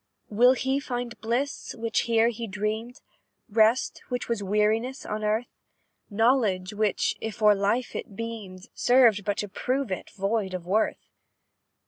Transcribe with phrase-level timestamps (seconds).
[0.31, 3.01] "Will he find bliss, which here he dreamed?
[3.47, 5.53] Rest, which was weariness on earth?
[6.09, 11.05] Knowledge, which, if o'er life it beamed, Served but to prove it void of worth?